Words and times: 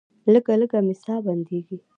لږه 0.33 0.53
لږه 0.61 0.79
مې 0.85 0.95
ساه 1.03 1.19
بندیږي. 1.25 1.77